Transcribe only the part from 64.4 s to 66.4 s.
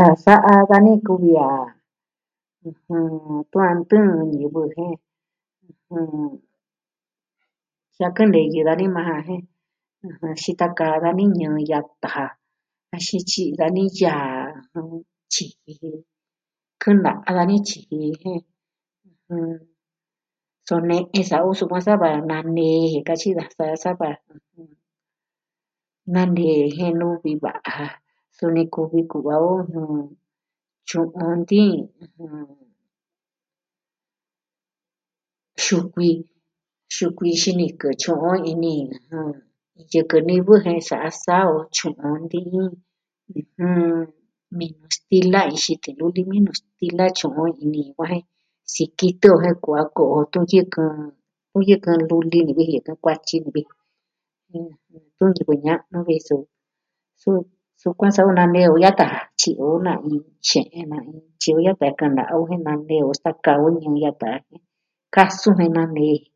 jen kasun jen nanee je.